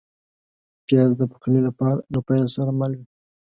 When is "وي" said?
2.97-3.05